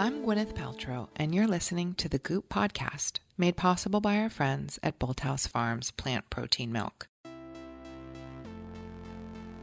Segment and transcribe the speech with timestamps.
[0.00, 4.78] I'm Gwyneth Paltrow, and you're listening to the Goop Podcast, made possible by our friends
[4.80, 7.08] at Bolthouse Farms Plant Protein Milk.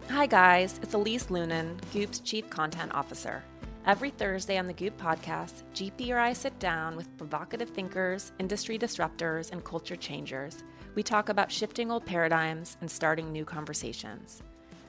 [0.10, 0.78] Hi, guys.
[0.84, 3.46] It's Elise Loehnen, Goop's Chief Content Officer.
[3.86, 8.78] Every Thursday on the Goop podcast, GP or I sit down with provocative thinkers, industry
[8.78, 10.66] disruptors, and culture changers.
[10.96, 14.44] We talk about shifting old paradigms and starting new conversations.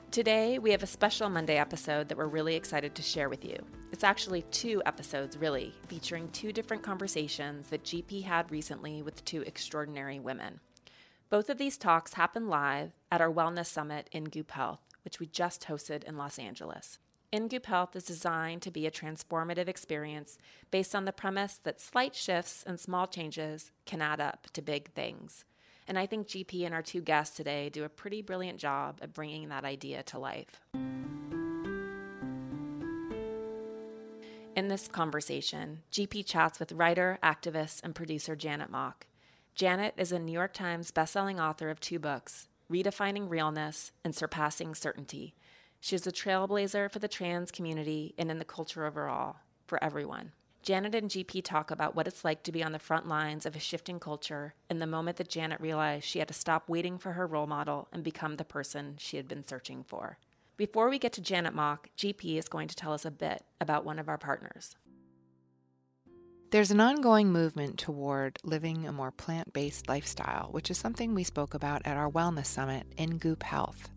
[0.09, 3.57] Today, we have a special Monday episode that we're really excited to share with you.
[3.91, 9.41] It's actually two episodes, really, featuring two different conversations that GP had recently with two
[9.41, 10.61] extraordinary women.
[11.29, 15.27] Both of these talks happened live at our Wellness Summit in Goop Health, which we
[15.27, 16.99] just hosted in Los Angeles.
[17.29, 20.37] In Goop Health is designed to be a transformative experience
[20.71, 24.89] based on the premise that slight shifts and small changes can add up to big
[24.93, 25.43] things.
[25.87, 29.13] And I think GP and our two guests today do a pretty brilliant job at
[29.13, 30.61] bringing that idea to life.
[34.55, 39.05] In this conversation, GP chats with writer, activist, and producer Janet Mock.
[39.55, 44.75] Janet is a New York Times bestselling author of two books, Redefining Realness and Surpassing
[44.75, 45.35] Certainty.
[45.79, 50.31] She is a trailblazer for the trans community and in the culture overall, for everyone.
[50.63, 53.55] Janet and GP talk about what it's like to be on the front lines of
[53.55, 57.13] a shifting culture and the moment that Janet realized she had to stop waiting for
[57.13, 60.17] her role model and become the person she had been searching for.
[60.57, 63.85] Before we get to Janet Mock, GP is going to tell us a bit about
[63.85, 64.75] one of our partners.
[66.49, 71.23] There's an ongoing movement toward living a more plant based lifestyle, which is something we
[71.23, 73.89] spoke about at our Wellness Summit in Goop Health.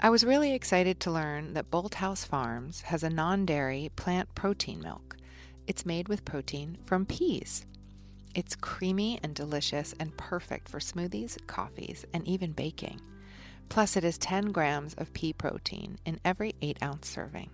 [0.00, 4.80] I was really excited to learn that Bolthouse Farms has a non dairy plant protein
[4.80, 5.16] milk
[5.70, 7.64] it's made with protein from peas.
[8.34, 13.00] It's creamy and delicious and perfect for smoothies, coffees, and even baking.
[13.68, 17.50] Plus, it has 10 grams of pea protein in every 8 ounce serving.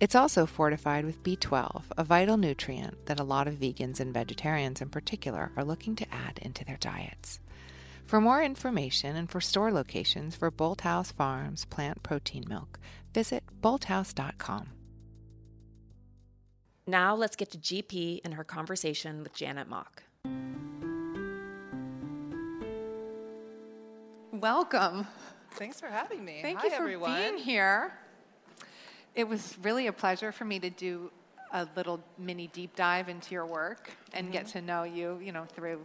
[0.00, 4.80] It's also fortified with B12, a vital nutrient that a lot of vegans and vegetarians
[4.80, 7.38] in particular are looking to add into their diets.
[8.04, 12.80] For more information and for store locations for Bolthouse Farms plant protein milk,
[13.14, 14.70] visit bolthouse.com.
[16.86, 20.02] Now let's get to GP and her conversation with Janet Mock.
[24.32, 25.06] Welcome.
[25.52, 26.40] Thanks for having me.
[26.42, 27.14] Thank Hi, you for everyone.
[27.14, 27.92] being here.
[29.14, 31.10] It was really a pleasure for me to do
[31.52, 34.32] a little mini deep dive into your work and Mm-hmm.
[34.32, 35.82] get to know you, you know, through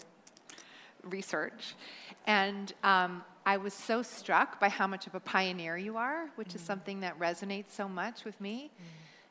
[1.04, 1.76] research.
[2.26, 6.50] And um, I was so struck by how much of a pioneer you are, which
[6.50, 6.56] Mm.
[6.56, 8.72] is something that resonates so much with me,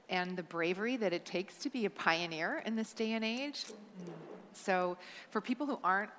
[0.09, 3.65] and the bravery that it takes to be a pioneer in this day and age.
[4.53, 4.97] So,
[5.31, 6.11] for people who aren't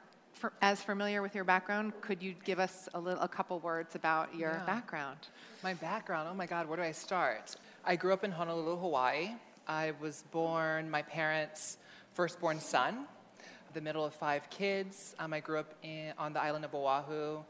[0.62, 4.36] as familiar with your background, could you give us a little, a couple words about
[4.36, 4.66] your Yeah.
[4.66, 5.18] background?
[5.64, 7.56] My background, oh my God, where do I start?
[7.84, 9.32] I grew up in Honolulu, Hawaii.
[9.68, 11.78] I was born, my parents'
[12.14, 13.08] firstborn son,
[13.74, 15.16] the middle of five kids.
[15.20, 17.44] Um, I grew up in, on the island of Oahu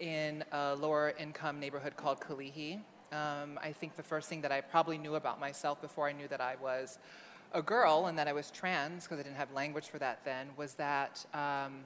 [0.00, 2.80] in a lower income neighborhood called Kalihi.
[3.12, 6.28] Um, I think the first thing that I probably knew about myself before I knew
[6.28, 6.98] that I was
[7.52, 10.48] a girl and that I was trans, because I didn't have language for that then,
[10.56, 11.84] was that um,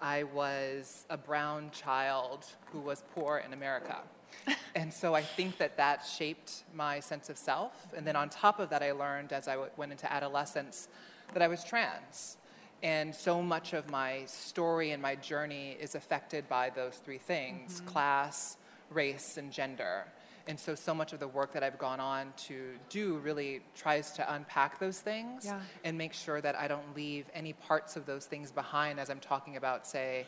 [0.00, 3.98] I was a brown child who was poor in America.
[4.74, 7.92] and so I think that that shaped my sense of self.
[7.96, 10.88] And then on top of that, I learned as I w- went into adolescence
[11.34, 12.36] that I was trans.
[12.82, 17.82] And so much of my story and my journey is affected by those three things
[17.82, 18.56] class,
[18.90, 20.06] race, and gender.
[20.46, 24.12] And so, so much of the work that I've gone on to do really tries
[24.12, 25.60] to unpack those things Yeah.
[25.84, 29.20] and make sure that I don't leave any parts of those things behind as I'm
[29.20, 30.26] talking about, say,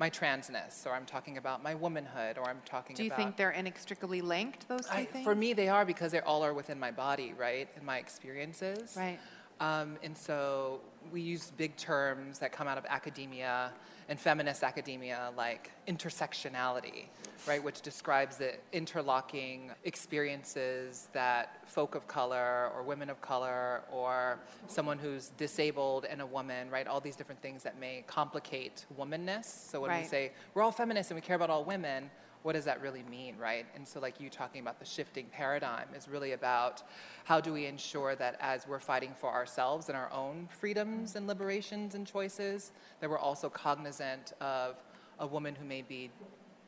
[0.00, 3.16] my transness, or I'm talking about my womanhood, or I'm talking about Do you about.
[3.16, 5.24] think they're inextricably linked, those two I, things?
[5.24, 8.94] for me, they are because they all are within my body, right, and my experiences.
[8.96, 9.20] Right.
[9.60, 10.80] Um, and so
[11.12, 13.72] we use big terms that come out of academia
[14.08, 17.06] and feminist academia, like intersectionality,
[17.46, 24.38] right, which describes the interlocking experiences that folk of color or women of color or
[24.66, 29.46] someone who's disabled and a woman, right, all these different things that may complicate womanness.
[29.70, 32.10] So when we say we're all feminists and we care about all women,
[32.44, 33.64] what does that really mean, right?
[33.74, 36.82] And so, like you talking about the shifting paradigm is really about
[37.24, 41.26] how do we ensure that as we're fighting for ourselves and our own freedoms and
[41.26, 44.76] liberations and choices, that we're also cognizant of
[45.20, 46.10] a woman who may be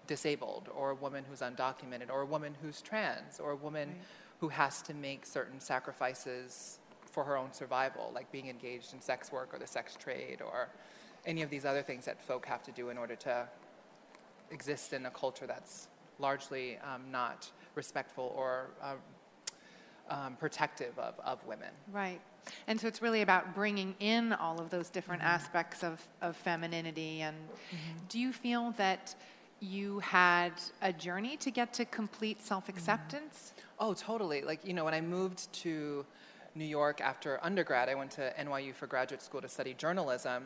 [0.06, 3.94] disabled, or a woman who's undocumented, or a woman who's trans, or a woman
[4.40, 9.30] who has to make certain sacrifices for her own survival, like being engaged in sex
[9.30, 10.70] work or the sex trade, or
[11.26, 13.46] any of these other things that folk have to do in order to
[14.50, 15.88] exist in a culture that's
[16.18, 18.94] largely um, not respectful or uh,
[20.08, 21.70] um, protective of, of women.
[21.92, 22.20] Right.
[22.68, 25.30] And so it's really about bringing in all of those different Mm-hmm.
[25.34, 27.22] aspects of, of femininity.
[27.22, 27.36] And
[28.08, 29.14] do you feel that
[29.60, 30.52] you had
[30.82, 33.52] a journey to get to complete self acceptance?
[33.80, 34.42] Oh, totally.
[34.42, 36.04] Like, you know, when I moved to
[36.54, 40.44] New York after undergrad, I went to NYU for graduate school to study journalism.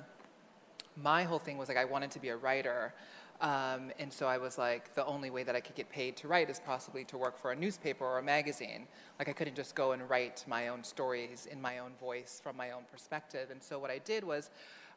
[0.97, 2.93] My whole thing was like, I wanted to be a writer.
[3.41, 6.29] Um, and so I was like, the only way that I could get paid to
[6.29, 8.87] write is possibly to work for a newspaper or a magazine.
[9.19, 12.57] Like, I couldn't just go and write my own stories in my own voice from
[12.57, 13.51] my own perspective.
[13.51, 14.51] And so what I did was,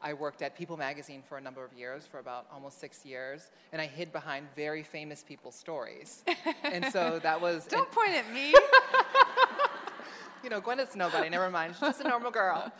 [0.06, 3.52] I worked at People magazine for a number of years, for about almost six years,
[3.72, 6.24] and I hid behind very famous people's stories.
[6.64, 7.66] and so that was.
[7.66, 8.54] Don't point at me.
[10.44, 11.74] you know, Gwyneth's nobody, never mind.
[11.74, 12.72] She's just a normal girl.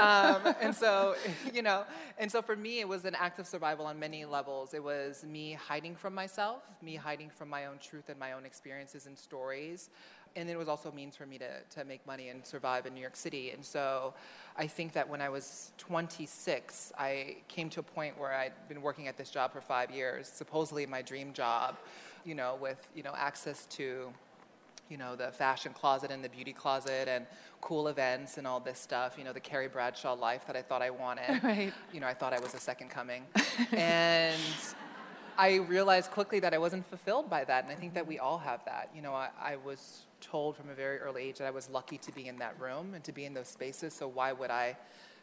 [0.00, 1.14] Um, and so,
[1.54, 1.84] you know,
[2.18, 4.74] and so for me, it was an act of survival on many levels.
[4.74, 8.44] It was me hiding from myself, me hiding from my own truth and my own
[8.44, 9.90] experiences and stories.
[10.34, 12.94] And it was also a means for me to, to make money and survive in
[12.94, 13.50] New York City.
[13.50, 14.14] And so
[14.56, 18.82] I think that when I was 26, I came to a point where I'd been
[18.82, 21.76] working at this job for five years, supposedly my dream job,
[22.24, 24.12] you know, with, you know, access to
[24.88, 27.26] you know, the fashion closet and the beauty closet and
[27.60, 30.82] cool events and all this stuff, you know, the Carrie Bradshaw life that I thought
[30.82, 31.42] I wanted.
[31.42, 31.72] Right.
[31.92, 33.24] You know, I thought I was a second coming.
[33.72, 34.40] and
[35.38, 37.64] I realized quickly that I wasn't fulfilled by that.
[37.64, 38.90] And I think that we all have that.
[38.94, 41.98] You know, I, I was told from a very early age that I was lucky
[41.98, 43.94] to be in that room and to be in those spaces.
[43.94, 44.76] So why would I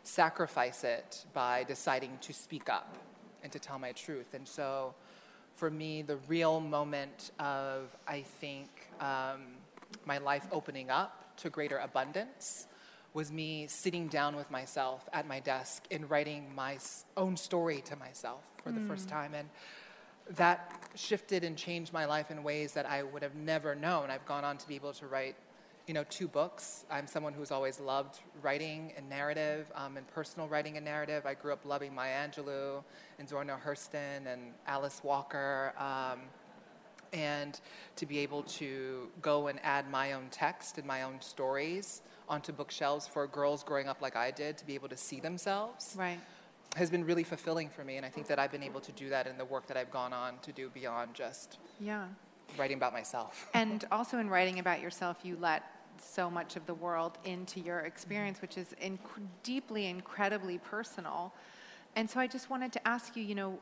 [0.03, 2.97] sacrifice it by deciding to speak up
[3.43, 4.33] and to tell my truth?
[4.33, 4.93] And so
[5.55, 9.41] for me, the real moment of, I think, um,
[10.05, 12.67] my life opening up to greater abundance
[13.13, 16.77] was me sitting down with myself at my desk and writing my
[17.17, 19.33] own story to myself for the first time.
[19.33, 19.49] And
[20.35, 24.11] that shifted and changed my life in ways that I would have never known.
[24.11, 25.35] I've gone on to be able to write,
[25.87, 26.85] you know, two books.
[26.91, 31.25] I'm someone who's always loved writing and narrative um, and personal writing and narrative.
[31.25, 32.83] I grew up loving Maya Angelou
[33.17, 35.73] and Zora Neale Hurston and Alice Walker.
[35.79, 36.19] Um,
[37.13, 37.59] and
[37.95, 42.51] to be able to go and add my own text and my own stories onto
[42.51, 46.19] bookshelves for girls growing up like I did to be able to see themselves right.
[46.75, 47.97] has been really fulfilling for me.
[47.97, 49.91] And I think that I've been able to do that in the work that I've
[49.91, 52.05] gone on to do beyond just Yeah.
[52.57, 53.49] writing about myself.
[53.53, 55.63] And also in writing about yourself, you let
[56.01, 58.45] so much of the world into your experience, mm-hmm.
[58.45, 61.33] which is inc- deeply, incredibly personal.
[61.95, 63.59] And so I just wanted to ask you, you know,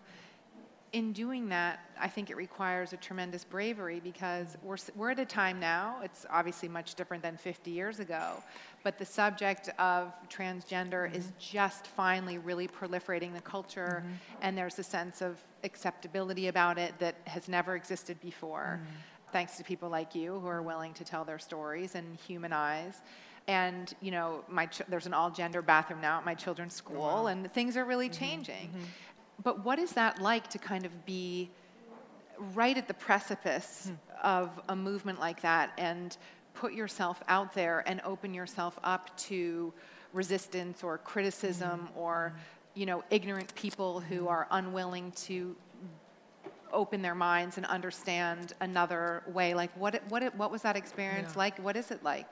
[0.93, 5.25] in doing that, I think it requires a tremendous bravery because we're, we're at a
[5.25, 8.41] time now, it's obviously much different than 50 years ago,
[8.83, 11.15] but the subject of transgender mm-hmm.
[11.15, 14.13] is just finally really proliferating the culture, mm-hmm.
[14.41, 19.31] and there's a sense of acceptability about it that has never existed before, mm-hmm.
[19.33, 23.01] thanks to people like you who are willing to tell their stories and humanize.
[23.49, 27.51] And you know, my ch- there's an all-gender bathroom now at my children's school, and
[27.53, 28.73] things are really changing.
[29.43, 31.49] But what is that like to kind of be
[32.53, 34.27] right at the precipice hmm.
[34.27, 36.17] of a movement like that and
[36.53, 39.73] put yourself out there and open yourself up to
[40.13, 41.99] resistance or criticism hmm.
[41.99, 42.79] or hmm.
[42.79, 45.55] you know ignorant people who are unwilling to
[46.73, 49.53] open their minds and understand another way?
[49.53, 51.39] Like what what what was that experience Yeah.
[51.39, 51.59] like?
[51.59, 52.27] What is it like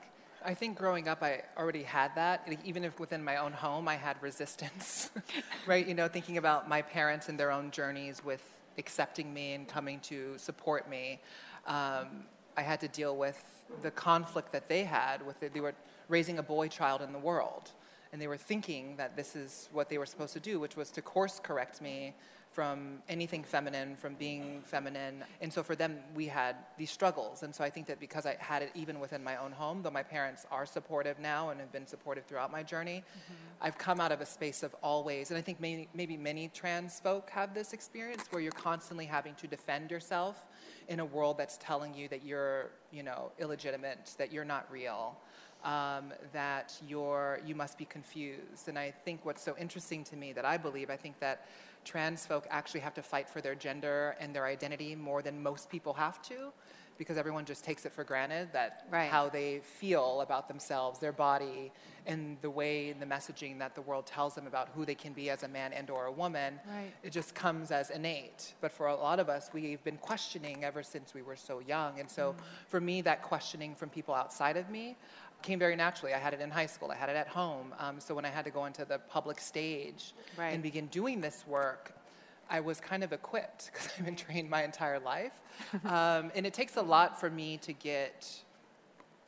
[0.46, 2.48] I think growing up, I already had that.
[2.64, 5.10] Even if within my own home, I had resistance,
[5.66, 5.84] right?
[5.84, 8.42] You know, thinking about my parents and their own journeys with
[8.78, 11.20] accepting me and coming to support me.
[11.66, 12.26] Um,
[12.56, 13.42] I had to deal with
[13.82, 15.52] the conflict that they had with it.
[15.52, 15.74] They were
[16.08, 17.72] raising a boy child in the world.
[18.12, 20.92] And they were thinking that this is what they were supposed to do, which was
[20.92, 22.14] to course correct me
[22.56, 25.22] from anything feminine, from being feminine.
[25.42, 27.42] And so for them, we had these struggles.
[27.42, 29.90] And so I think that because I had it even within my own home, though
[29.90, 33.04] my parents are supportive now and have been supportive throughout my journey,
[33.60, 36.98] I've come out of a space of always, and I think maybe, maybe many trans
[36.98, 40.46] folk have this experience where you're constantly having to defend yourself
[40.88, 45.18] in a world that's telling you that you're, you know, illegitimate, that you're not real.
[45.64, 48.68] Um, that you're, you must be confused.
[48.68, 51.46] And I think what's so interesting to me that I believe, I think that
[51.86, 55.70] trans folk actually have to fight for their gender and their identity more than most
[55.70, 56.52] people have to
[56.98, 59.10] because everyone just takes it for granted that Right.
[59.10, 61.72] how they feel about themselves, their body,
[62.06, 65.12] and the way and the messaging that the world tells them about who they can
[65.12, 66.92] be as a man and or a woman, Right.
[67.02, 68.54] it just comes as innate.
[68.60, 72.00] But for a lot of us, we've been questioning ever since we were so young.
[72.00, 72.42] And so mm.
[72.68, 74.96] for me, that questioning from people outside of me
[75.42, 76.14] came very naturally.
[76.14, 77.74] I had it in high school, I had it at home.
[77.78, 80.52] Um, so when I had to go into the public stage Right.
[80.52, 81.92] and begin doing this work,
[82.48, 85.32] I was kind of equipped because I've been trained my entire life.
[85.84, 88.28] um, and it takes a lot for me to get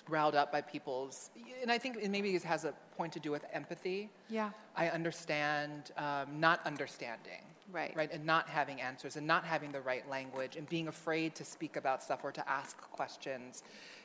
[0.08, 3.44] riled up by people's, and I think maybe it has a point to do with
[3.52, 4.08] empathy.
[4.30, 4.50] Yeah.
[4.74, 7.42] I understand um, not understanding.
[7.70, 7.94] Right.
[7.94, 8.10] Right.
[8.10, 11.76] And not having answers and not having the right language and being afraid to speak
[11.76, 13.62] about stuff or to ask questions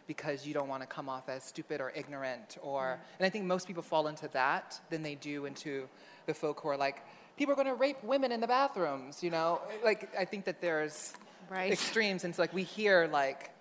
[0.07, 3.19] because you don't want to come off as stupid or ignorant or mm.
[3.19, 5.88] and I think most people fall into that than they do into
[6.25, 7.03] the folk who are like,
[7.38, 9.62] people are gonna rape women in the bathrooms, you know?
[9.83, 11.13] Like I think that there's
[11.50, 11.72] Right.
[11.72, 13.51] extremes and so like we hear like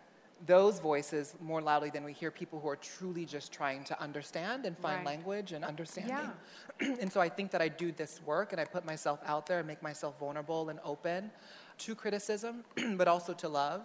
[0.47, 4.67] those voices more loudly than we hear people who are truly just trying to understand
[4.67, 5.07] and find Right.
[5.07, 6.31] language and understanding.
[6.81, 9.59] and so I think that I do this work and I put myself out there
[9.59, 11.31] and make myself vulnerable and open
[11.79, 12.65] to criticism,
[12.97, 13.83] but also to love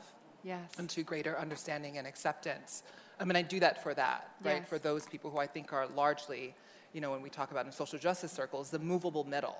[0.47, 0.71] Yes.
[0.77, 2.83] and to greater understanding and acceptance.
[3.19, 4.57] I mean, I do that for that, right?
[4.61, 4.69] Yes.
[4.69, 6.55] For those people who I think are largely,
[6.93, 9.57] you know, when we talk about in social justice circles, the movable middle.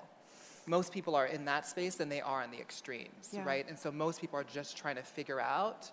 [0.66, 3.44] Most people are in that space than they are in the extremes, Yeah.
[3.44, 3.66] right?
[3.68, 5.90] And so most people are just trying to figure out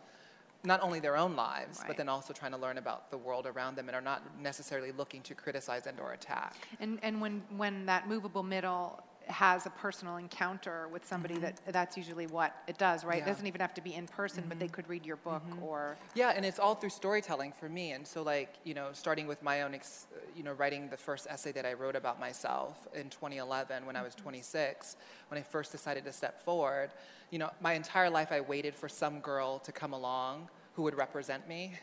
[0.63, 1.87] not only their own lives, Right.
[1.89, 4.91] but then also trying to learn about the world around them and are not necessarily
[4.91, 6.55] looking to criticize and or attack.
[6.79, 11.97] And, and when, when that movable middle has a personal encounter with somebody that that's
[11.97, 13.17] usually what it does right it Mm-hmm.
[13.17, 13.21] Yeah.
[13.23, 13.31] Mm-hmm.
[13.31, 16.33] doesn't even have to be in person but they could read your book or Yeah,
[16.35, 17.91] and it's all through storytelling for me.
[17.91, 21.27] And so, like, you know, starting with my own, ex- you know, writing the first
[21.29, 24.97] essay that I wrote about myself in 2011 when I was 26,
[25.29, 26.91] when I first decided to step forward,
[27.31, 30.95] you know, my entire life I waited for some girl to come along who would
[30.95, 31.73] represent me.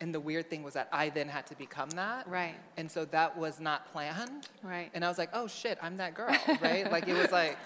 [0.00, 2.28] And the weird thing was that I then had to become that.
[2.28, 2.54] Right.
[2.76, 4.48] And so that was not planned.
[4.62, 4.90] Right.
[4.92, 6.90] And I was like, oh shit, I'm that girl, right?
[6.96, 7.56] like, it was like,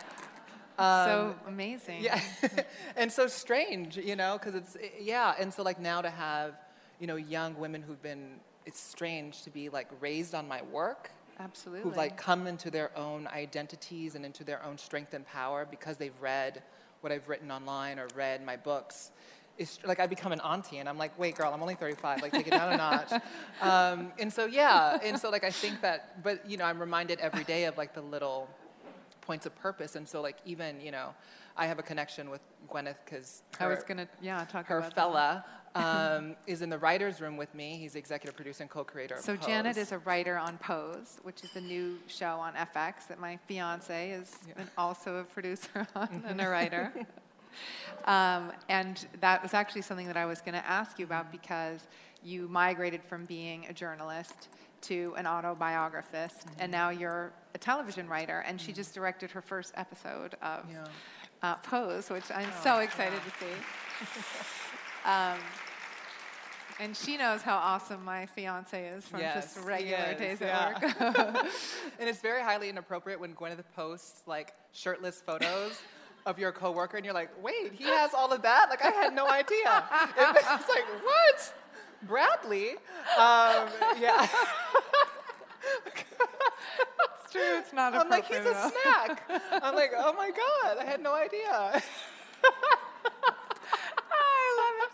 [0.80, 2.20] so amazing Um, yeah,
[2.96, 6.54] and so strange, you know, because it's yeah, and so like now to have,
[6.99, 11.10] you know, young women who've been, it's strange to be like raised on my work,
[11.38, 15.66] absolutely who've like come into their own identities and into their own strength and power
[15.70, 16.62] because they've read
[17.02, 19.10] what I've written online or read my books.
[19.59, 22.23] It's like I become an auntie, and I'm like, wait, girl, I'm only 35.
[22.23, 23.12] Like, take it down a notch.
[23.61, 27.21] Um, and so, yeah, and so like I think that, but you know, I'm reminded
[27.21, 28.49] every day of like the little
[29.21, 29.97] points of purpose.
[29.97, 31.14] And so, like, even, you know,
[31.59, 32.40] I have a connection with
[32.71, 37.21] Gwyneth because i was gonna yeah talk her about fella um, is in the writer's
[37.21, 37.76] room with me.
[37.76, 41.45] He's the executive producer and co-creator of so janet is a writer on pose which
[41.45, 46.25] is the new show on fx that my fiance is an- also a producer on
[46.26, 46.92] and a writer
[48.04, 51.87] Um, and that was actually something that I was going to ask you about because
[52.23, 54.49] you migrated from being a journalist
[54.83, 58.40] to an autobiographist, and now you're a television writer.
[58.47, 60.85] And she just directed her first episode of Yeah.
[61.42, 64.30] uh, Pose, which I'm so excited to see.
[65.04, 65.38] um,
[66.80, 70.73] and she knows how awesome my fiance is from just regular yes, days yeah.
[70.75, 71.47] at work.
[71.99, 75.78] and it's very highly inappropriate when Gwyneth posts like shirtless photos
[76.27, 78.69] of your coworker, and you're like, wait, he has all of that?
[78.71, 79.85] Like, I had no idea.
[80.19, 81.55] It's like, what?
[82.03, 82.71] Bradley?
[83.19, 83.69] Um,
[84.00, 84.29] yeah.
[87.23, 89.31] it's true, it's not I'm like, he's a snack.
[89.62, 91.50] I'm like, oh my God, I had no idea.
[94.12, 94.89] I love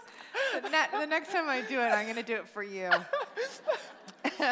[0.54, 0.62] it.
[0.64, 2.90] The, ne- the next time I do it, I'm going to do it for you.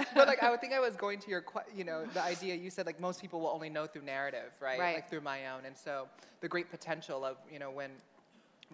[0.14, 2.70] but like I would think I was going to your, you know, the idea you
[2.70, 4.78] said like most people will only know through narrative, right?
[4.78, 4.94] Right.
[4.96, 6.08] Like through my own, and so
[6.40, 7.90] the great potential of you know when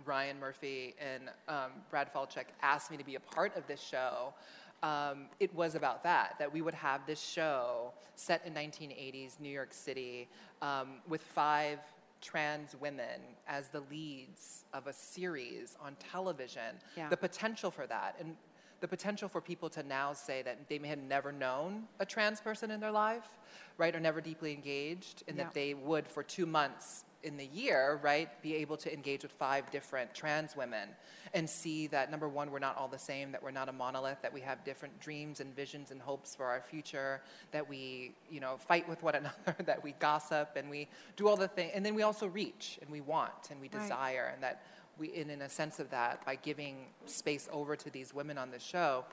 [0.05, 4.35] Ryan Murphy and um, Brad Falchuk asked me to be a part of this show.
[4.83, 9.51] Um, it was about that, that we would have this show set in 1980s New
[9.51, 10.27] York City
[10.63, 11.81] um, with five
[12.23, 16.77] trans women as the leads of a series on television.
[16.97, 17.09] Yeah.
[17.09, 18.37] The potential for that, and
[18.81, 22.41] the potential for people to now say that they may have never known a trans
[22.41, 23.29] person in their life,
[23.77, 25.45] right, or never deeply engaged, and Yeah.
[25.45, 29.33] that they would for two months in the year, right, be able to engage with
[29.33, 30.89] five different trans women
[31.35, 34.23] and see that number one, we're not all the same, that we're not a monolith,
[34.23, 37.21] that we have different dreams and visions and hopes for our future,
[37.53, 41.37] that we, you know, fight with one another, that we gossip and we do all
[41.37, 43.83] the things, and then we also reach and we want and we Right.
[43.83, 44.63] desire, and that
[45.01, 48.51] we, and in a sense of that, by giving space over to these women on
[48.51, 49.05] the show,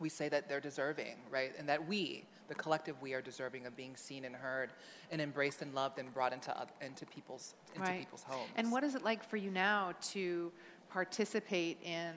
[0.00, 1.52] we say that they're deserving, right?
[1.58, 4.70] And that we, the collective we, are deserving of being seen and heard
[5.10, 8.00] and embraced and loved and brought into, into, people's, into Right.
[8.00, 8.50] people's homes.
[8.56, 10.50] And what is it like for you now to
[10.90, 12.12] participate in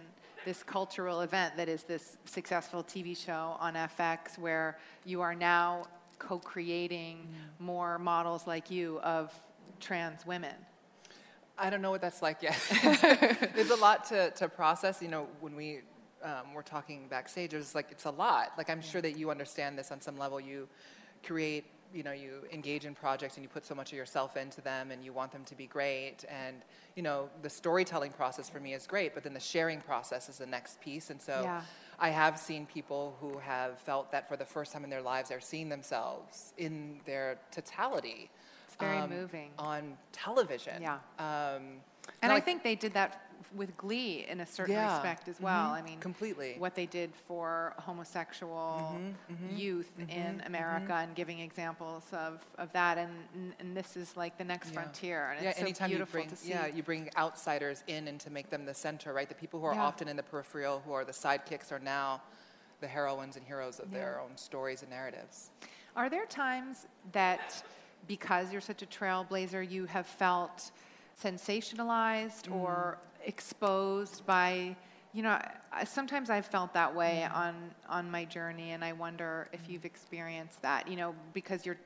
[0.45, 5.85] this cultural event that is this successful TV show on FX where you are now
[6.19, 7.65] co creating Mm.
[7.65, 9.31] more models like you of
[9.79, 10.55] trans women?
[11.57, 12.59] I don't know what that's like yet.
[13.55, 15.01] There's a lot to, to process.
[15.01, 15.81] You know, when we
[16.23, 18.51] um, were talking backstage, it was like, it's a lot.
[18.57, 20.39] Like, I'm sure that you understand this on some level.
[20.39, 20.67] You
[21.23, 24.59] create, you know, you engage in projects and you put so much of yourself into
[24.61, 26.25] them and you want them to be great.
[26.27, 26.57] And,
[26.95, 30.37] you know, the storytelling process for me is great, but then the sharing process is
[30.37, 31.09] the next piece.
[31.09, 31.61] And so Yeah.
[31.97, 35.29] I have seen people who have felt that for the first time in their lives,
[35.29, 38.29] they're seeing themselves in their totality.
[38.75, 39.51] It's very um, moving.
[39.57, 40.81] On television.
[40.81, 40.95] Yeah.
[41.17, 41.81] Um,
[42.21, 43.21] And I like- think they did that
[43.53, 45.69] with Glee in a certain Yeah, respect as well.
[45.69, 46.55] mhm, I mean, completely.
[46.57, 49.33] what they did for homosexual mm-hmm.
[49.33, 49.55] Mm-hmm.
[49.55, 50.09] youth mm-hmm.
[50.09, 54.67] in America and giving examples of, of that, and and this is like the next
[54.69, 54.73] Yeah.
[54.81, 56.49] frontier, and yeah, it's so anytime beautiful you bring, to see.
[56.49, 59.29] Yeah, you bring outsiders in and to make them the center, right?
[59.29, 59.83] The people who are Yeah.
[59.85, 62.21] often in the peripheral, who are the sidekicks, are now
[62.81, 65.51] the heroines and heroes of their own stories and narratives.
[65.95, 67.63] Are there times that,
[68.07, 70.71] because you're such a trailblazer, you have felt
[71.21, 72.55] sensationalized mm.
[72.55, 74.75] or exposed by,
[75.13, 75.39] you know,
[75.71, 77.35] I, sometimes I've felt that way mm.
[77.35, 77.55] on
[77.89, 79.69] on my journey, and I wonder if mm.
[79.69, 80.87] you've experienced that.
[80.87, 81.77] You know, because you're.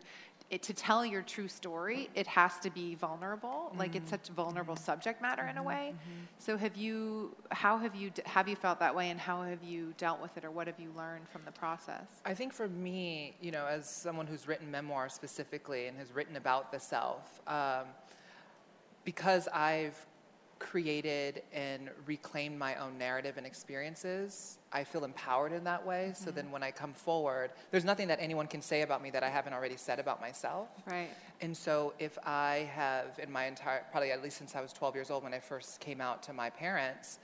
[0.50, 3.72] It, to tell your true story, it has to be vulnerable.
[3.77, 4.25] Like it's mm-hmm.
[4.25, 4.84] such vulnerable mm-hmm.
[4.84, 5.68] subject matter in a mm-hmm.
[5.68, 5.94] way.
[6.39, 7.36] So have you?
[7.51, 8.12] How have you?
[8.25, 10.79] Have you felt that way, and how have you dealt with it, or what have
[10.79, 12.08] you learned from the process?
[12.25, 16.36] I think for me, you know, as someone who's written memoirs specifically and has written
[16.36, 17.86] about the self, um,
[19.03, 20.03] because I've
[20.60, 26.12] created and reclaimed my own narrative and experiences, I feel empowered in that way.
[26.13, 26.54] So then mm-hmm.
[26.54, 29.54] when I come forward, there's nothing that anyone can say about me that I haven't
[29.54, 30.68] already said about myself.
[30.86, 31.10] Right.
[31.42, 34.96] And so if I have, in my entire, probably at least since I was 12
[34.96, 37.20] years old when I first came out to my parents,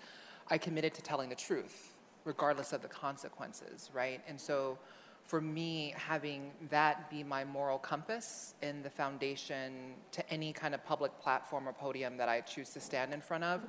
[0.50, 4.22] I committed to telling the truth, regardless of the consequences, right?
[4.28, 4.78] And so
[5.26, 10.86] for me, having that be my moral compass and the foundation to any kind of
[10.86, 13.62] public platform or podium that I choose to stand in front of,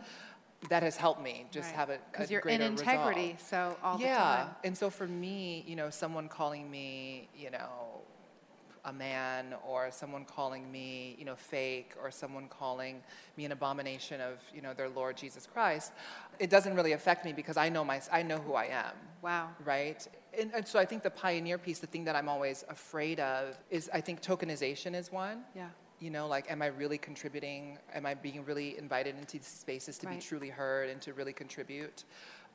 [0.69, 3.41] that has helped me just have a, because you're greater in integrity, resolve.
[3.41, 4.07] so all yeah.
[4.07, 4.47] the time.
[4.49, 8.03] Yeah, And so for me, you know, someone calling me, you know,
[8.87, 13.03] a man or someone calling me, you know, fake or someone calling
[13.37, 15.93] me an abomination of, you know, their Lord Jesus Christ,
[16.39, 18.93] it doesn't really affect me because I know my, I know who I am.
[19.23, 19.51] Wow.
[19.65, 20.07] Right?
[20.39, 23.59] And, and so I think the pioneer piece, the thing that I'm always afraid of
[23.71, 25.43] is I think tokenization is one.
[25.55, 25.69] Yeah.
[25.99, 27.79] You know, like, am I really contributing?
[27.95, 30.17] Am I being really invited into these spaces to Right.
[30.19, 32.05] be truly heard and to really contribute?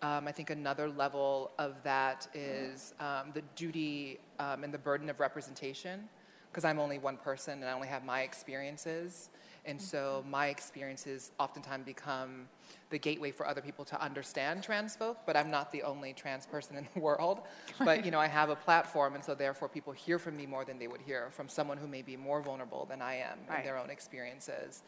[0.03, 5.09] Um, I think another level of that is um, the duty um, and the burden
[5.09, 6.07] of representation,
[6.51, 9.29] because I'm only one person and I only have my experiences.
[9.63, 12.47] And so my experiences oftentimes become
[12.89, 16.47] the gateway for other people to understand trans folk, but I'm not the only trans
[16.47, 17.41] person in the world.
[17.77, 20.65] But you know, I have a platform, and so therefore people hear from me more
[20.65, 23.59] than they would hear from someone who may be more vulnerable than I am Right.
[23.59, 24.81] in their own experiences.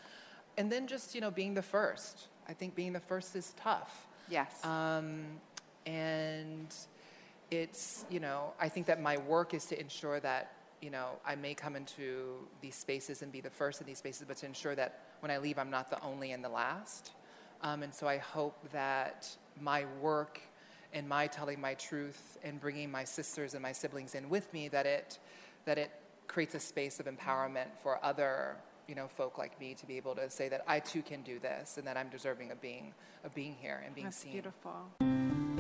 [0.57, 2.27] And then just you know, being the first.
[2.47, 4.07] I think being the first is tough.
[4.27, 4.63] Yes.
[4.65, 5.23] Um,
[5.85, 6.73] and
[7.51, 10.51] it's, you know, I think that my work is to ensure that,
[10.83, 14.25] you know, I may come into these spaces and be the first in these spaces,
[14.27, 17.11] but to ensure that when I leave, I'm not the only and the last.
[17.61, 19.29] Um, and so I hope that
[19.61, 20.41] my work
[20.91, 24.67] and my telling my truth and bringing my sisters and my siblings in with me,
[24.67, 25.19] that it,
[25.63, 25.89] that it
[26.27, 28.57] creates a space of empowerment for other,
[28.89, 31.39] you know, folk like me to be able to say that I too can do
[31.39, 32.93] this and that I'm deserving of being,
[33.23, 34.33] of being here and being That's seen.
[34.33, 35.52] beautiful.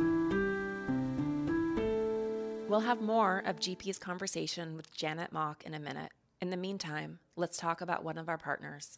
[2.73, 6.09] We'll have more of GP's conversation with Janet Mock in a minute.
[6.41, 8.97] In the meantime, let's talk about one of our partners.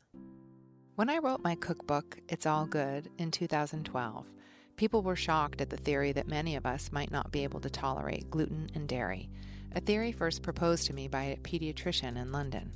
[0.96, 4.32] When I wrote my cookbook, It's All Good, in 2012,
[4.78, 7.70] people were shocked at the theory that many of us might not be able to
[7.70, 9.30] tolerate gluten and dairy,
[9.76, 12.72] a theory first proposed to me by a pediatrician in London.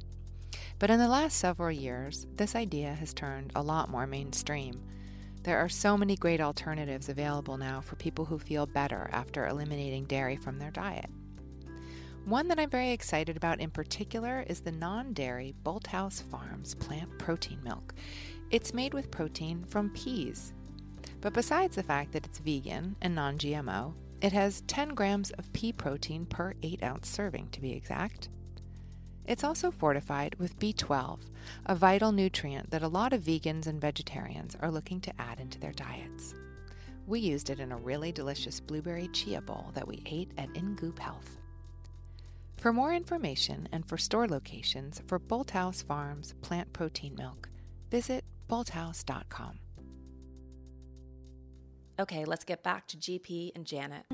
[0.80, 4.84] But in the last several years, this idea has turned a lot more mainstream.
[5.44, 10.06] There are so many great alternatives available now for people who feel better after eliminating
[10.06, 11.10] dairy from their diet.
[12.26, 17.18] One that I'm very excited about in particular is the non dairy Bolthouse Farms plant
[17.18, 17.94] protein milk.
[18.52, 20.54] It's made with protein from peas.
[21.22, 25.52] But besides the fact that it's vegan and non GMO, it has 10 grams of
[25.54, 28.30] pea protein per 8 ounce serving, to be exact.
[29.30, 31.20] It's also fortified with B12,
[31.68, 35.60] a vital nutrient that a lot of vegans and vegetarians are looking to add into
[35.60, 36.34] their diets.
[37.06, 40.74] We used it in a really delicious blueberry chia bowl that we ate at In
[40.74, 41.38] Goop Health.
[42.58, 47.50] For more information and for store locations for Bolthouse Farms plant protein milk,
[47.92, 49.60] visit bolthouse.com.
[52.00, 54.06] Okay, let's get back to GP and Janet.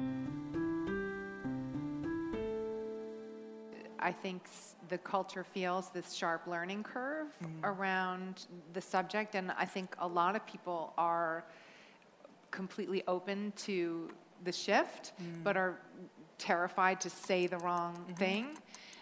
[3.98, 7.66] I think s- the culture feels this sharp learning curve mm-hmm.
[7.66, 11.46] around the subject, and I think a lot of people are
[12.52, 14.10] completely open to
[14.44, 15.60] the shift, but mm-hmm.
[15.60, 15.80] are
[16.38, 18.14] terrified to say the wrong mm-hmm.
[18.14, 18.58] thing.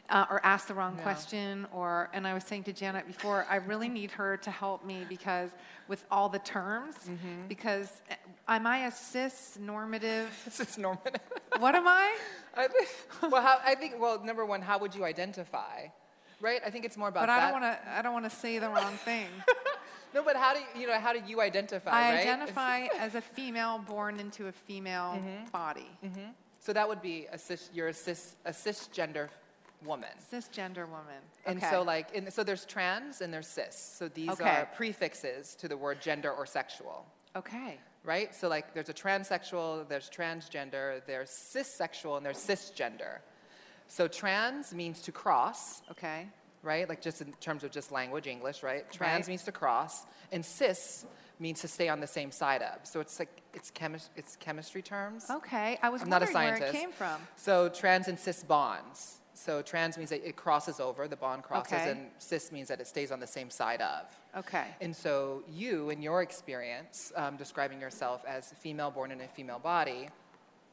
[0.10, 1.04] Uh, or ask the wrong Yeah.
[1.04, 4.84] question, or and I was saying to Janet before, I really need her to help
[4.86, 5.50] me because
[5.88, 6.96] with all the terms,
[7.48, 8.16] because uh,
[8.50, 10.28] Am I a cis normative?
[10.44, 11.22] This is normative.
[11.58, 12.14] what am I?
[12.56, 12.90] I think,
[13.32, 15.88] well, how, I think, well, number one, how would you identify?
[16.42, 16.62] Right?
[16.66, 17.40] I think it's more about But that.
[17.42, 17.90] I don't want to.
[17.98, 19.28] I don't want to say the wrong thing.
[20.14, 22.20] No, but how do you, you know, how do you identify, I right?
[22.20, 25.50] identify as a female born into a female Mm-hmm.
[25.50, 25.90] body,
[26.60, 29.30] So that would be a cis, you're a, cis, a cisgender
[29.86, 30.10] woman.
[30.32, 31.22] cisgender woman.
[31.46, 31.70] And okay.
[31.70, 33.76] so, like, in, so there's trans and there's cis.
[33.98, 34.44] So these Okay.
[34.50, 38.34] are prefixes to the word gender or sexual, okay, right?
[38.36, 43.20] So, like, there's a transsexual, there's transgender, there's cissexual, and there's cisgender.
[43.88, 46.28] So, trans means to cross, okay,
[46.64, 46.88] right?
[46.88, 48.90] Like, just in terms of just language, English, right?
[48.92, 49.28] Trans Right.
[49.30, 51.06] means to cross, and cis
[51.40, 52.86] means to stay on the same side of.
[52.88, 55.30] So, it's like, it's, chemis- it's chemistry terms.
[55.30, 55.78] okay.
[55.84, 56.80] I was I'm not a wondering where it scientist.
[56.82, 57.22] came from.
[57.36, 59.20] So trans and cis bonds.
[59.44, 61.92] So trans means that it crosses over, the bond crosses, Okay.
[61.92, 64.06] and cis means that it stays on the same side of.
[64.38, 64.68] Okay.
[64.80, 69.60] And so you, in your experience, um, describing yourself as female born in a female
[69.60, 70.08] body,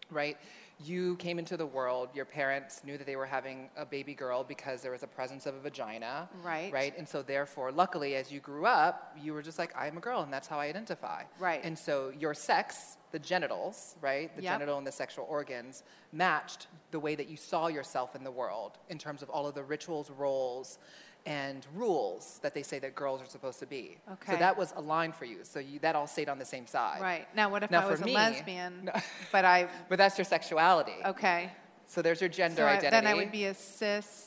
[0.09, 0.37] right?
[0.83, 4.43] You came into the world, your parents knew that they were having a baby girl
[4.43, 6.29] because there was a presence of a vagina.
[6.43, 6.73] Right.
[6.73, 6.97] Right?
[6.97, 10.23] And so therefore, luckily, as you grew up, you were just like, I'm a girl
[10.23, 11.25] and that's how I identify.
[11.39, 11.61] Right.
[11.63, 14.35] And so your sex, the genitals, right?
[14.35, 14.53] The Yep.
[14.55, 18.79] genital and the sexual organs matched the way that you saw yourself in the world
[18.89, 20.79] in terms of all of the rituals, roles,
[21.27, 23.99] and rules that they say that girls are supposed to be.
[24.13, 24.33] Okay.
[24.33, 25.39] So that was aligned for you.
[25.43, 27.01] So you, that all stayed on the same side.
[27.01, 27.27] Right.
[27.37, 28.93] Now, what if Now, I was a me- lesbian, No.
[29.33, 30.95] but I But that's your sexuality.
[31.05, 31.53] okay?
[31.87, 32.91] So there's your gender So I, identity.
[32.91, 34.27] then I would be a cis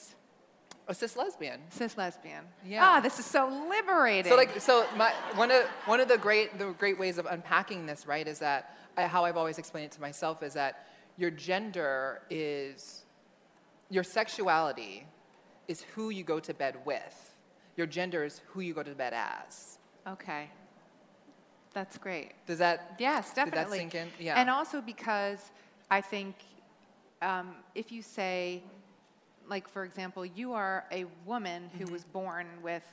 [0.86, 1.62] a cis lesbian.
[1.70, 2.44] cis lesbian.
[2.66, 2.84] Yeah.
[2.86, 4.30] Ah, this is so liberating.
[4.30, 7.86] So like so my one of one of the great the great ways of unpacking
[7.86, 11.32] this right is that I, how I've always explained it to myself is that your
[11.32, 13.06] gender is
[13.90, 15.08] your sexuality
[15.68, 17.36] is who you go to bed with.
[17.78, 19.78] Your gender is who you go to bed as.
[20.08, 20.50] okay.
[21.74, 22.34] That's great.
[22.46, 23.80] Does that Yes, definitely.
[23.80, 24.26] Did that sink in?
[24.26, 24.40] Yeah.
[24.40, 25.40] And also because
[25.90, 26.36] I think
[27.24, 28.62] um, if you say,
[29.50, 31.94] like for example, you are a woman who Mm-hmm.
[31.94, 32.84] was born with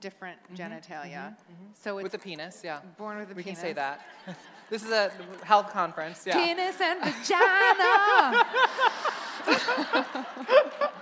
[0.00, 1.34] different genitalia,
[1.72, 2.60] so it's with a penis?
[2.64, 2.80] Yeah.
[2.98, 3.58] born with a we penis.
[3.62, 4.00] We can say that.
[4.70, 5.10] this is a
[5.44, 6.24] health conference.
[6.26, 6.34] Yeah.
[6.34, 8.44] Penis and vagina.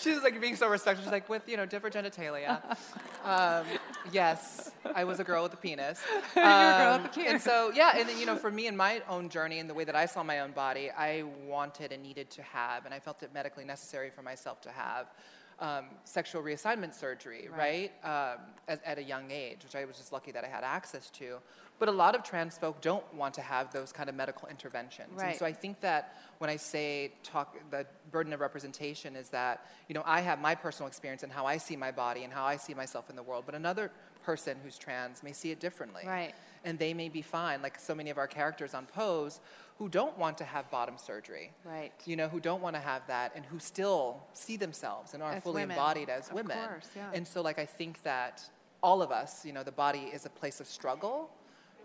[0.00, 1.04] She was like being so respectful.
[1.04, 2.62] She's like, with you know different genitalia.
[3.24, 3.66] um,
[4.12, 6.00] yes, I was a girl with a penis.
[6.36, 8.66] You're a girl Um, with a And so yeah, and then, you know, for me
[8.66, 11.92] in my own journey and the way that I saw my own body, I wanted
[11.92, 15.06] and needed to have, and I felt it medically necessary for myself to have.
[15.60, 17.92] Um, sexual reassignment surgery, right?
[18.02, 21.10] Um, at, at a young age, which I was just lucky that I had access
[21.10, 21.36] to.
[21.78, 25.10] But a lot of trans folk don't want to have those kind of medical interventions.
[25.10, 25.38] And Right.
[25.38, 29.94] so I think that when I say talk, the burden of representation is that, you
[29.94, 32.56] know, I have my personal experience and how I see my body and how I
[32.56, 33.90] see myself in the world, but another
[34.22, 36.04] person who's trans may see it differently.
[36.06, 36.34] Right.
[36.64, 39.40] And they may be fine, like so many of our characters on Pose,
[39.80, 41.50] who don't want to have bottom surgery.
[41.64, 41.90] Right.
[42.04, 45.32] You know, who don't want to have that and who still see themselves and are
[45.32, 45.74] As fully women.
[45.74, 46.58] embodied as Of women.
[46.68, 47.08] course, yeah.
[47.14, 48.42] And so, like, I think that
[48.82, 51.30] all of us, you know, the body is a place of struggle,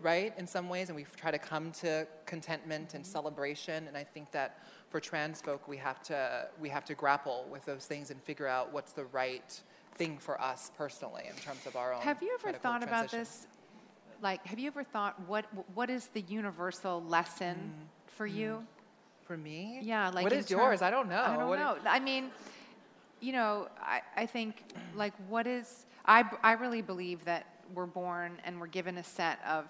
[0.02, 3.10] right, in some ways, and we try to come to contentment and mm-hmm.
[3.10, 3.88] celebration.
[3.88, 4.58] And I think that
[4.90, 8.46] for trans folk, we have to we have to grapple with those things and figure
[8.46, 9.58] out what's the right
[9.94, 12.02] thing for us personally in terms of our own.
[12.02, 13.46] Have you ever thought about this?
[14.22, 18.10] Like, have you ever thought what what is the universal lesson Mm.
[18.16, 18.66] for you?
[19.24, 19.80] For me?
[19.82, 20.82] Yeah, like what is term- yours?
[20.82, 21.20] I don't know.
[21.20, 21.76] I don't What- know.
[21.86, 22.30] I mean,
[23.20, 24.62] you know, I, I think
[24.94, 29.38] like what is I I really believe that we're born and we're given a set
[29.44, 29.64] of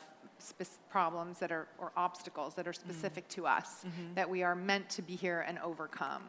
[0.90, 2.90] problems that are or obstacles that are Mm-hmm.
[2.90, 6.22] specific to us that we are meant to be here and overcome.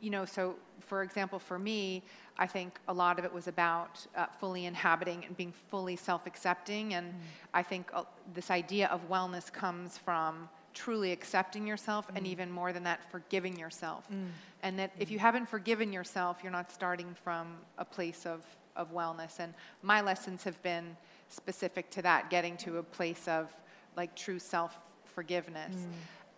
[0.00, 2.02] You know, so for example, for me,
[2.38, 6.94] I think a lot of it was about uh, fully inhabiting and being fully self-accepting,
[6.94, 7.16] and mm.
[7.54, 8.02] I think uh,
[8.34, 12.30] this idea of wellness comes from truly accepting yourself, and mm.
[12.30, 14.06] even more than that, forgiving yourself.
[14.10, 14.26] Mm.
[14.62, 18.44] And that if you haven't forgiven yourself, you're not starting from a place of,
[18.76, 19.38] of wellness.
[19.38, 20.96] And my lessons have been
[21.30, 23.54] specific to that, getting to a place of
[23.96, 25.74] like true self forgiveness.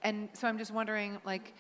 [0.03, 1.55] And so I'm just wondering, like,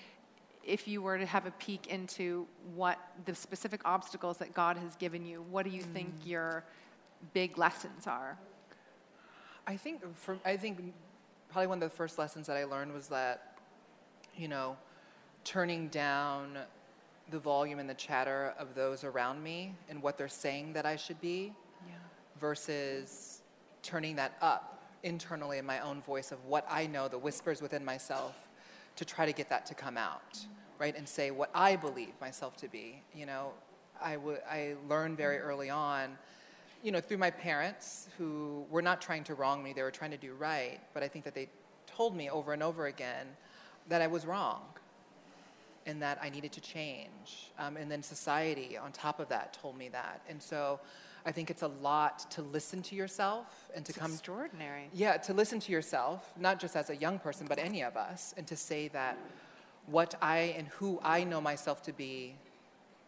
[0.68, 4.94] if you were to have a peek into what the specific obstacles that God has
[4.96, 5.92] given you, what do you mm.
[5.92, 6.62] think your
[7.33, 8.38] big lessons are?
[9.66, 10.94] I think for I think
[11.50, 13.59] probably one of the first lessons that I learned was that,
[14.37, 14.76] you know,
[15.44, 16.59] turning down
[17.31, 20.96] the volume and the chatter of those around me and what they're saying that I
[20.96, 21.54] should be
[21.87, 21.94] Yeah.
[22.40, 23.42] versus
[23.83, 27.85] turning that up internally in my own voice of what I know, the whispers within
[27.85, 28.48] myself,
[28.96, 30.46] to try to get that to come out,
[30.79, 30.97] right?
[30.97, 33.03] And say what I believe myself to be.
[33.14, 33.53] You know,
[34.01, 36.17] I would I learned very early on
[36.83, 40.12] you know, through my parents who were not trying to wrong me, they were trying
[40.12, 41.49] to do right, but I think that they
[41.87, 43.27] told me over and over again
[43.88, 44.62] that I was wrong
[45.87, 47.51] and that I needed to change.
[47.59, 50.21] Um, and then society on top of that told me that.
[50.29, 50.79] And so
[51.27, 54.91] I think it's a lot to listen to yourself and to it's come extraordinary.
[54.93, 58.35] Yeah, to listen to yourself, not just as a young person, but any of us,
[58.37, 59.19] and to say that
[59.90, 62.35] what I and who I know myself to be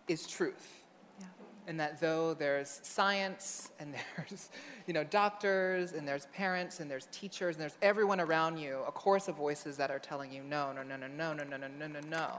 [0.08, 0.82] is truth.
[1.18, 1.26] Yeah.
[1.66, 4.50] And that though there's science and there's,
[4.86, 8.92] you know, doctors and there's parents and there's teachers and there's everyone around you, a
[8.92, 11.68] chorus of voices that are telling you no, no, no, no, no, no, no, no,
[11.68, 12.38] no, no, no.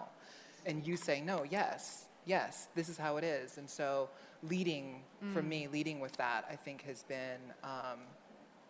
[0.65, 3.57] And you say, no, yes, yes, this is how it is.
[3.57, 4.09] And so
[4.43, 5.33] leading, mm.
[5.33, 7.99] for me, leading with that, I think has been, um,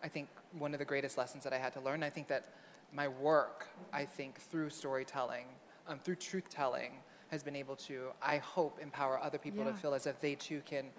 [0.02, 2.02] I think, one of the greatest lessons that I had to learn.
[2.02, 2.46] I think that
[2.92, 5.46] my work, I think, through storytelling,
[5.88, 6.92] um, through truth telling,
[7.30, 9.72] has been able to, I hope, empower other people Yeah.
[9.72, 10.90] to feel as if they too can,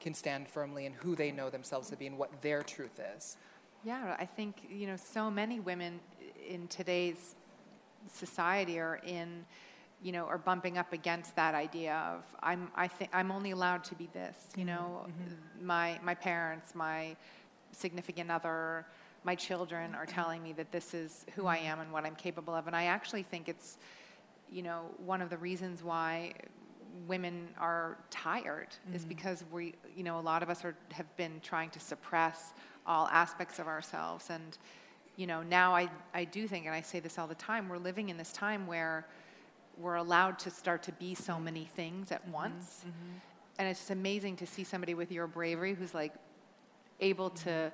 [0.00, 3.36] can stand firmly in who they know themselves to be and what their truth is.
[3.84, 6.00] Yeah, I think you know so many women
[6.46, 7.36] in today's
[8.12, 9.44] society are in,
[10.02, 13.84] you know, are bumping up against that idea of I'm I think I'm only allowed
[13.84, 14.36] to be this.
[14.56, 15.66] You mm-hmm, know, mm-hmm.
[15.66, 17.16] my my parents, my
[17.70, 18.84] significant other,
[19.24, 20.14] my children are mm-hmm.
[20.14, 22.84] telling me that this is who I am and what I'm capable of, and I
[22.84, 23.78] actually think it's,
[24.50, 26.32] you know, one of the reasons why
[27.06, 29.08] women are tired is mm-hmm.
[29.08, 32.52] because we, you know, a lot of us are, have been trying to suppress
[32.86, 34.30] all aspects of ourselves.
[34.30, 34.58] And,
[35.16, 37.78] you know, now I, I do think, and I say this all the time, we're
[37.78, 39.06] living in this time where
[39.76, 42.32] we're allowed to start to be so many things at mm-hmm.
[42.32, 42.80] once.
[42.80, 43.18] Mm-hmm.
[43.58, 46.14] And it's just amazing to see somebody with your bravery who's like
[47.00, 47.72] able to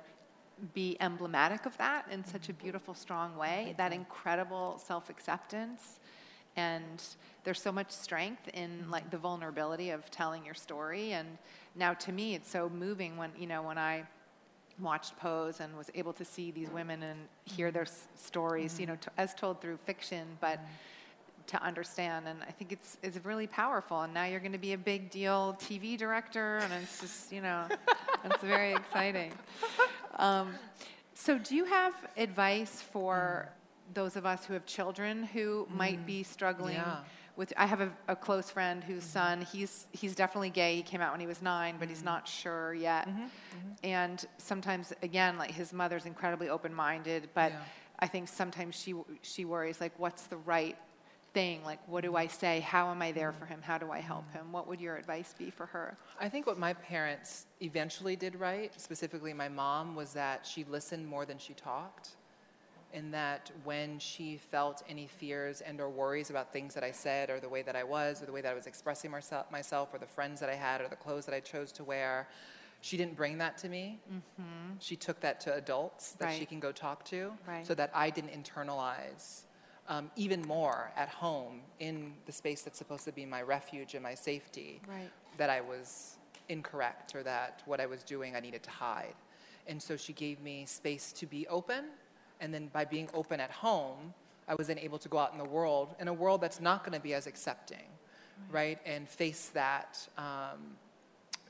[0.73, 5.99] be emblematic of that in such a beautiful, strong way, that incredible self acceptance
[6.55, 7.03] and
[7.43, 8.91] there's so much strength in mm-hmm.
[8.91, 11.13] like the vulnerability of telling your story.
[11.13, 11.37] And
[11.75, 14.03] now to me it's so moving when you know when i
[14.79, 17.93] watched pose and was able to see these women and hear their mm-hmm.
[18.17, 19.01] s- stories you know mm-hmm.
[19.01, 20.59] t- as told through fiction but
[21.47, 22.27] to understand.
[22.27, 24.01] And i think it's it's really powerful.
[24.01, 27.41] And now you're going to be a big deal tv director and it's just you
[27.41, 27.67] know
[28.25, 29.31] it's very exciting.
[30.17, 30.55] Um,
[31.13, 33.64] so do you have advice for mm.
[33.93, 36.25] Those of us who have children who might be mm.
[36.25, 36.97] struggling Yeah.
[37.35, 39.41] with i have a, a close friend whose mm-hmm.
[39.41, 40.75] son he's he's definitely gay.
[40.77, 42.05] He came out when he was nine but he's mm-hmm.
[42.05, 43.07] not sure yet.
[43.07, 43.27] Mm-hmm.
[43.83, 47.59] And sometimes again like his mother's incredibly open-minded but Yeah.
[47.99, 50.77] i think sometimes she she worries like what's the right
[51.35, 51.63] thing?
[51.65, 52.61] Like what do i say?
[52.61, 53.59] How am i there for him?
[53.61, 54.51] How do i help him?
[54.51, 55.97] What would your advice be for her?
[56.19, 61.05] I think what my parents eventually did right, specifically my mom, was that she listened
[61.05, 62.11] more than she talked.
[62.95, 67.29] And that when she felt any fears and or worries about things that I said
[67.29, 69.89] or the way that I was or the way that I was expressing myself, myself
[69.93, 72.29] or the friends that I had or the clothes that I chose to wear,
[72.79, 73.99] she didn't bring that to me.
[74.79, 77.67] She took that to adults that she can go talk to Right.
[77.67, 79.41] so that I didn't internalize
[79.89, 84.01] um, even more at home in the space that's supposed to be my refuge and
[84.03, 85.11] my safety Right.
[85.37, 86.17] that I was
[86.49, 89.15] incorrect or that what I was doing I needed to hide.
[89.67, 91.85] And so she gave me space to be open.
[92.39, 94.13] And then by being open at home,
[94.47, 96.83] I was then able to go out in the world, in a world that's not
[96.83, 97.87] going to be as accepting,
[98.51, 98.79] right?
[98.85, 100.75] And face that, um,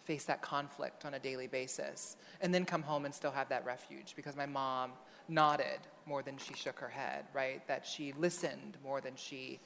[0.05, 2.15] face that conflict on a daily basis.
[2.41, 4.91] And then come home and still have that refuge because my mom
[5.27, 7.67] nodded more than she shook her head, right?
[7.67, 9.59] That she listened more than she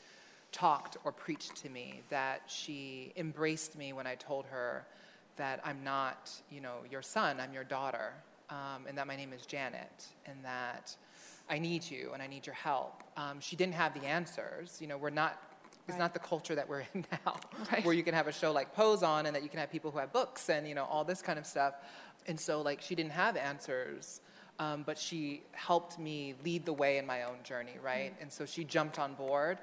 [0.51, 4.85] talked or preached to me, that she embraced me when I told her
[5.35, 8.13] that I'm not, you know, your son, I'm your daughter,
[8.49, 10.95] um, and that my name is Janet, and that
[11.49, 13.03] I need you and I need your help.
[13.17, 14.77] Um, she didn't have the answers.
[14.81, 15.41] You know, we're not.
[15.87, 15.99] It's Right.
[16.03, 17.35] not the culture that we're in now,
[17.71, 17.83] Right.
[17.83, 19.89] where you can have a show like Pose on, and that you can have people
[19.89, 21.73] who have books and you know all this kind of stuff.
[22.27, 24.21] And so, like, she didn't have answers,
[24.59, 28.13] um, but she helped me lead the way in my own journey, right?
[28.21, 29.57] And so she jumped on board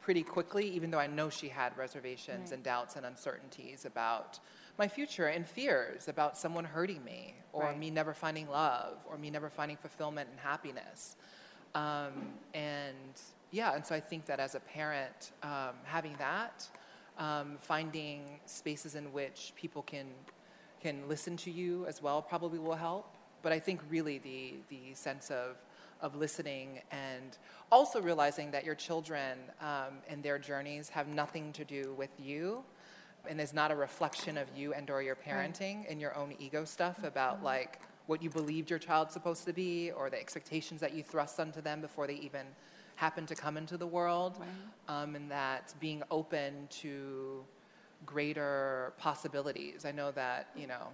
[0.00, 2.54] pretty quickly, even though I know she had reservations Right.
[2.54, 4.40] and doubts and uncertainties about
[4.82, 7.78] my future and fears about someone hurting me or Right.
[7.78, 11.14] me never finding love or me never finding fulfillment and happiness.
[11.76, 12.14] Um,
[12.52, 13.14] and
[13.52, 16.68] yeah, and so I think that as a parent, um, having that,
[17.16, 20.06] um, finding spaces in which people can
[20.80, 23.06] can listen to you as well probably will help.
[23.42, 25.50] But I think really the the sense of
[26.00, 27.38] of listening and
[27.70, 32.64] also realizing that your children um, and their journeys have nothing to do with you
[33.28, 36.64] and is not a reflection of you and or your parenting and your own ego
[36.64, 40.92] stuff about like what you believed your child's supposed to be or the expectations that
[40.92, 42.46] you thrust onto them before they even
[42.96, 44.38] happen to come into the world
[44.88, 47.44] um, and that being open to
[48.04, 49.84] greater possibilities.
[49.84, 50.88] I know that you know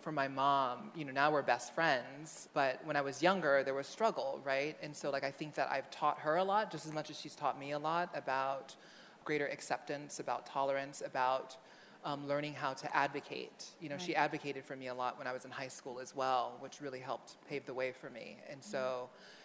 [0.00, 3.74] for my mom, you know, now we're best friends, but when I was younger, there
[3.74, 4.76] was struggle, right?
[4.82, 7.18] And so, like, I think that I've taught her a lot, just as much as
[7.18, 8.74] she's taught me a lot about
[9.24, 11.56] greater acceptance, about tolerance, about
[12.04, 13.66] um, learning how to advocate.
[13.80, 14.02] You know, right.
[14.02, 16.80] she advocated for me a lot when I was in high school as well, which
[16.80, 18.38] really helped pave the way for me.
[18.50, 19.38] And so, mm-hmm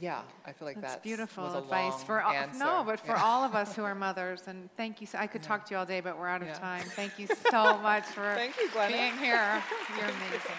[0.00, 2.58] yeah, I feel like that's, that's beautiful advice for all, answer.
[2.58, 3.22] no, but for yeah.
[3.22, 4.42] all of us who are mothers.
[4.46, 5.06] And thank you.
[5.06, 5.48] So, I could yeah.
[5.48, 6.58] talk to you all day, but we're out of yeah.
[6.58, 6.84] time.
[6.84, 9.62] Thank you so much for thank you, being here.
[9.96, 10.52] You're amazing.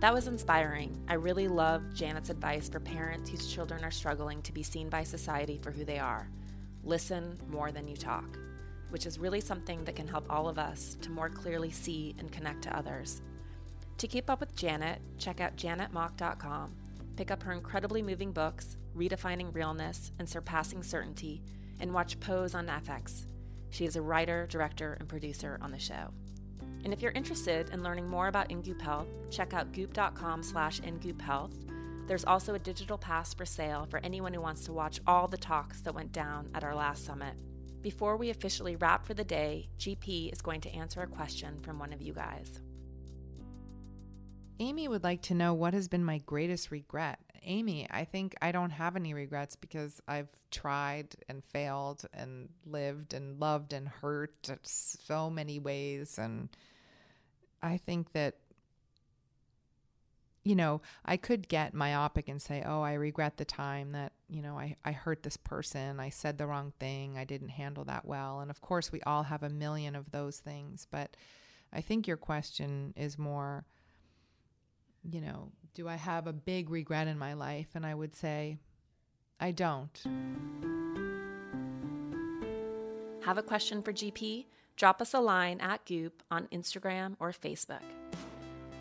[0.00, 1.02] That was inspiring.
[1.08, 5.04] I really love Janet's advice for parents whose children are struggling to be seen by
[5.04, 6.28] society for who they are.
[6.84, 8.38] Listen more than you talk,
[8.90, 12.30] which is really something that can help all of us to more clearly see and
[12.30, 13.22] connect to others.
[13.98, 16.74] To keep up with Janet, check out janetmock.com,
[17.16, 21.42] Pick up her incredibly moving books, Redefining Realness and Surpassing Certainty,
[21.80, 23.26] and watch Pose on FX.
[23.70, 26.12] She is a writer, director, and producer on the show.
[26.84, 30.80] And if you're interested in learning more about In Goop Health, check out goop.com slash
[30.80, 31.52] ingoophealth.
[32.06, 35.36] There's also a digital pass for sale for anyone who wants to watch all the
[35.36, 37.34] talks that went down at our last summit.
[37.82, 41.78] Before we officially wrap for the day, GP is going to answer a question from
[41.78, 42.60] one of you guys.
[44.58, 47.20] Amy would like to know what has been my greatest regret.
[47.46, 53.14] Amy, I think I don't have any regrets because I've tried and failed and lived
[53.14, 56.18] and loved and hurt so many ways.
[56.18, 56.48] And
[57.62, 58.36] I think that,
[60.44, 64.42] you know, I could get myopic and say, oh, I regret the time that, you
[64.42, 66.00] know, I, I hurt this person.
[66.00, 67.16] I said the wrong thing.
[67.16, 68.40] I didn't handle that well.
[68.40, 70.86] And of course, we all have a million of those things.
[70.90, 71.16] But
[71.72, 73.64] I think your question is more
[75.10, 77.68] you know, do I have a big regret in my life?
[77.74, 78.56] And I would say,
[79.38, 80.02] I don't.
[83.22, 84.46] Have a question for GP?
[84.76, 87.82] Drop us a line at Goop on Instagram or Facebook.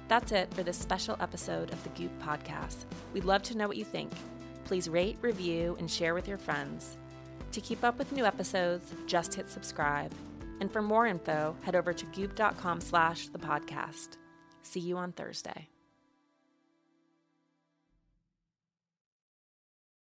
[0.07, 2.85] That's it for this special episode of the Goop podcast.
[3.13, 4.11] We'd love to know what you think.
[4.63, 6.95] Please rate, review, and share with your friends.
[7.51, 10.13] To keep up with new episodes, just hit subscribe.
[10.61, 14.17] And for more info, head over to goop.com slash the podcast.
[14.61, 15.67] See you on Thursday.